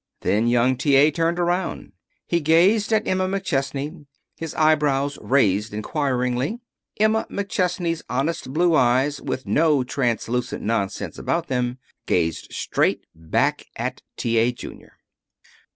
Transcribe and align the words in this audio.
Then 0.21 0.47
Young 0.47 0.77
T. 0.77 0.95
A. 0.95 1.11
turned 1.11 1.37
about. 1.37 1.77
He 2.25 2.39
gazed 2.41 2.91
at 2.91 3.07
Emma 3.07 3.27
McChesney, 3.27 4.07
his 4.35 4.55
eyebrows 4.55 5.19
raised 5.21 5.75
inquiringly. 5.75 6.59
Emma 6.99 7.27
McChesney's 7.29 8.01
honest 8.09 8.51
blue 8.51 8.73
eyes, 8.73 9.21
with 9.21 9.45
no 9.45 9.83
translucent 9.83 10.63
nonsense 10.63 11.19
about 11.19 11.49
them, 11.49 11.77
gazed 12.07 12.51
straight 12.51 13.05
back 13.13 13.67
at 13.75 14.01
T. 14.17 14.39
A. 14.39 14.51
Junior. 14.51 14.93